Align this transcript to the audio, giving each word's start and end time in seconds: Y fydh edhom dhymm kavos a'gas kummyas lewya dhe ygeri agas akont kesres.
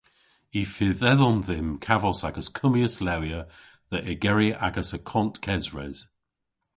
Y 0.59 0.61
fydh 0.75 1.03
edhom 1.11 1.37
dhymm 1.47 1.69
kavos 1.85 2.21
a'gas 2.27 2.49
kummyas 2.57 2.95
lewya 3.07 3.41
dhe 3.89 3.99
ygeri 4.11 4.49
agas 4.67 4.89
akont 4.97 5.35
kesres. 5.45 5.97